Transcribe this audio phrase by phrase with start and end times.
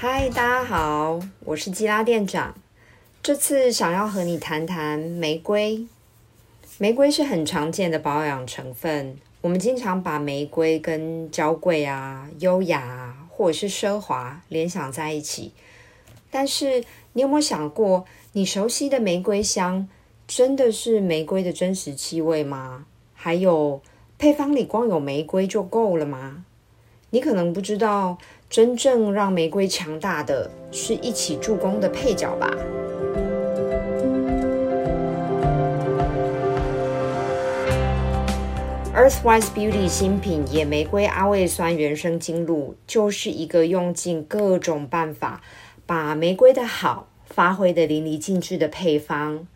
[0.00, 2.54] 嗨，大家好，我是基拉店长。
[3.20, 5.88] 这次想要和你谈谈玫瑰。
[6.78, 15.50] 玫瑰是很常见的保养成分，我们经常把玫瑰跟娇贵啊、优雅啊，或者是奢华联想在一起。
[16.30, 16.84] 但是，
[17.14, 18.04] 你有没有想过，
[18.34, 19.88] 你熟悉的玫瑰香，
[20.28, 22.86] 真的是玫瑰的真实气味吗？
[23.14, 23.82] 还有，
[24.16, 26.44] 配方里光有玫瑰就够了吗？
[27.10, 28.18] 你可能不知道，
[28.50, 32.50] 真正让玫瑰强大的是一起助攻的配角吧。
[38.94, 45.42] Earthwise Beauty 新品野玫瑰阿魏酸原生精露，就是一个用尽各种办法
[45.84, 49.46] 把玫瑰的好发挥得淋漓尽致的配方。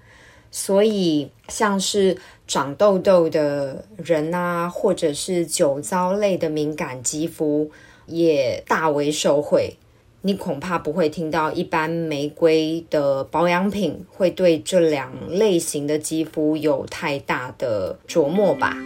[0.51, 7.70] 所以，像是长痘痘的人啊，或者是酒糟类的敏感肌肤，
[8.12, 9.77] 也大为受惠。
[10.25, 18.77] 你恐怕不会听到一般玫瑰的保养品会对这两类型的肌肤有太大的琢磨吧。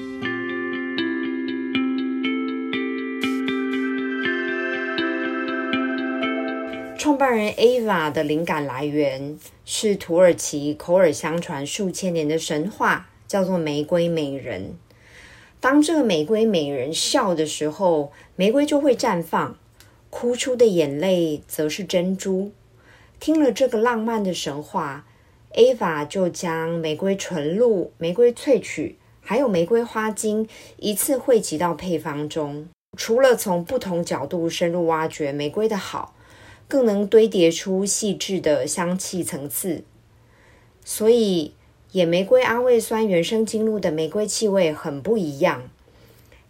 [6.99, 14.75] 创办人 Eva 的灵感来源是土耳其口耳相传数千年的神话，叫做玫瑰美人。
[15.67, 19.59] 当这个玫瑰美人笑的时候，玫瑰就会绽放，
[20.11, 22.53] 哭出的眼泪则是珍珠。
[23.19, 25.05] 听了这个浪漫的神话
[25.57, 32.69] ，Eva 就将玫瑰纯露、玫瑰萃取还有玫瑰花精一次汇集到配方中。
[32.97, 36.15] 除了从不同角度深入挖掘玫瑰的好，
[36.69, 39.83] 更能堆叠出细致的香气层次，
[40.85, 41.55] 所以
[41.97, 45.63] 野玫瑰阿魏酸原生精露的玫瑰气味很不一样，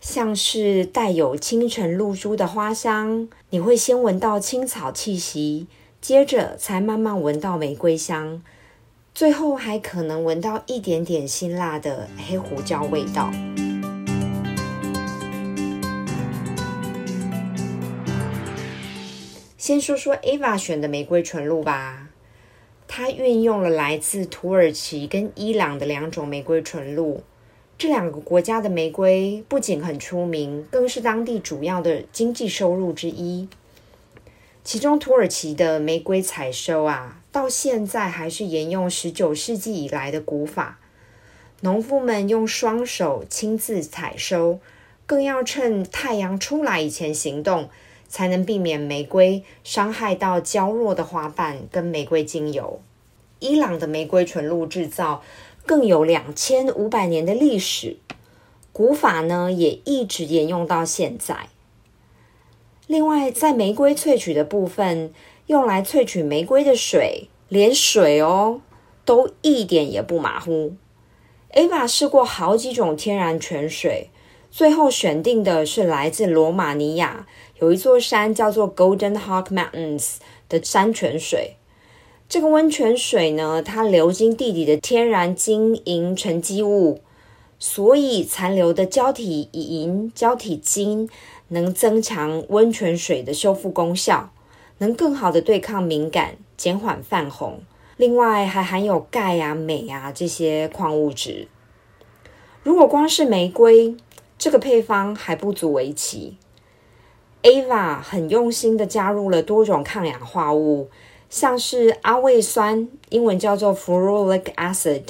[0.00, 5.68] 像是带有清晨露珠的花香，你会先闻到青草气息，
[6.00, 8.42] 接着才慢慢闻到玫瑰香，
[9.14, 13.30] 最后还可能闻到一点点辛辣的黑胡椒味道。
[19.56, 22.08] 先说说 Eva 选的玫瑰纯露吧，
[22.88, 27.22] 它运用了来自土耳其跟伊朗的两种玫瑰纯露。
[27.78, 33.48] 这两个国家的玫瑰不仅很出名，更是当地主要的经济收入之一。
[34.64, 40.78] 其中土耳其的玫瑰采收啊，到现在还是沿用十九世纪以来的古法，
[41.60, 44.58] 农夫们用双手亲自采收，
[45.04, 47.68] 更要趁太阳出来以前行动。
[48.08, 52.80] 才能避免玫瑰伤害到娇弱的花瓣跟玫瑰精油。
[53.38, 55.22] 伊朗的玫瑰纯露制造
[55.66, 57.98] 更有两千五百年的历史，
[58.72, 61.48] 古法呢也一直沿用到现在。
[62.86, 65.12] 另外，在玫瑰萃取的部分，
[65.46, 68.60] 用来萃取玫瑰的水，连水哦
[69.04, 70.74] 都一点也不马虎。
[71.52, 74.10] Eva 试过好几种天然泉水。
[74.48, 77.26] 最后选定的是来自罗马尼亚
[77.58, 80.16] 有一座山叫做 Golden Hawk Mountains
[80.48, 81.56] 的山泉水。
[82.28, 87.00] 这个温泉水呢，它流经地底的天然金银沉积物，
[87.58, 91.08] 所以残留的胶体银、胶体金
[91.48, 94.30] 能增强温泉水的修复功效，
[94.78, 97.60] 能更好的对抗敏感，减缓泛红。
[97.96, 101.48] 另外还含有钙啊、镁啊这些矿物质。
[102.62, 103.96] 如果光是玫瑰，
[104.36, 106.36] 这个配方还不足为奇
[107.46, 110.90] ，Eva 很用心的加入了多种抗氧化物，
[111.30, 115.02] 像是阿魏酸，英文叫做 Ferulic acid。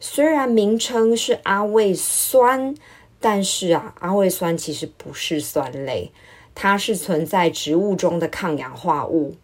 [0.00, 2.74] 虽然名称是阿魏酸，
[3.20, 6.10] 但是啊，阿魏酸其实不是酸类，
[6.54, 9.34] 它是存在植物中的抗氧化物，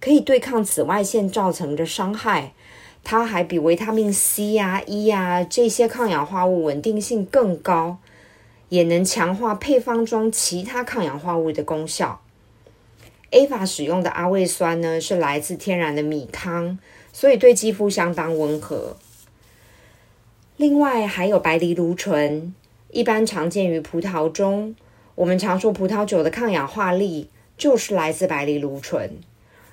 [0.00, 2.52] 可以对抗紫外线造成的伤害。
[3.02, 7.98] 它还比维他命 C 呀、啊、E 呀、啊、这些抗氧化物稳定性更高。
[8.72, 12.22] 也能强化配方中其他抗氧化物的功效。
[13.30, 16.78] Eva 使用的阿魏酸呢，是来自天然的米糠，
[17.12, 18.96] 所以对肌肤相当温和。
[20.56, 22.54] 另外还有白藜芦醇，
[22.90, 24.74] 一般常见于葡萄中。
[25.16, 27.28] 我们常说葡萄酒的抗氧化力
[27.58, 29.18] 就是来自白藜芦醇。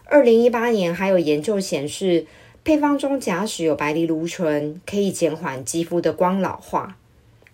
[0.04, 2.26] 二零一八年还有研究显示，
[2.66, 6.98] 配方中假使有白藜芦醇，可以减缓肌肤的光老化。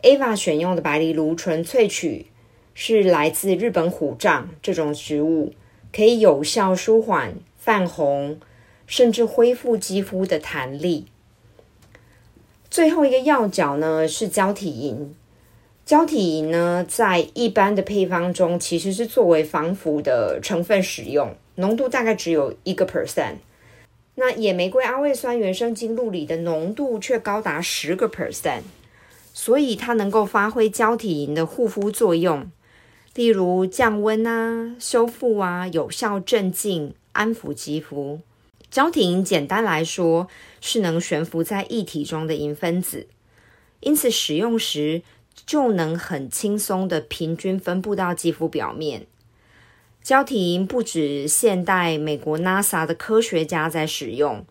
[0.02, 2.28] Eva 选用的白藜芦醇萃取
[2.74, 5.54] 是来自日本虎杖这种植物，
[5.92, 8.40] 可以有效舒缓泛红，
[8.86, 11.08] 甚至恢复肌肤的弹力。
[12.70, 15.16] 最后一个要角呢是胶体银，
[15.86, 23.36] 胶体银呢在一般的配方中其实是作为防腐的成分使用，浓度大概只有一个 percent。
[24.16, 28.62] 那野玫瑰阿魏酸原生精露里的浓度却高达十个 percent，
[29.38, 32.50] 所以它能够发挥胶体银的护肤作用，
[33.16, 38.22] 例如降温啊、修复啊、有效镇静、安抚肌肤。
[38.72, 40.30] 胶体银简单来说
[40.62, 43.08] 是能悬浮在液体中的银分子，
[43.82, 45.02] 因此使用时
[45.46, 49.06] 就能很轻松的平均分布到肌肤表面。
[50.02, 54.46] 胶体银不止现代美国 NASA 的科学家在使用，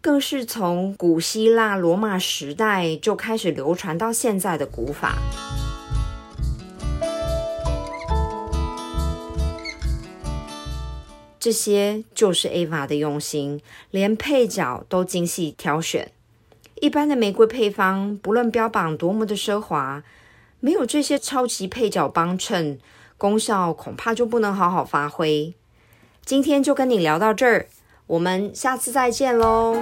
[0.00, 5.16] 更是从古希腊罗马时代就开始流传到现在的古法。
[11.38, 13.60] 这些就是 Ava 的用心，
[13.90, 16.10] 连配角都精细挑选。
[16.80, 20.02] 一般的玫瑰配方，不论标榜多么的奢华，
[20.60, 22.78] 没有这些超级配角帮衬。
[23.16, 25.54] 功效恐怕就不能好好发挥。
[26.24, 27.66] 今天就跟你聊到这儿，
[28.06, 29.76] 我们下次再见喽。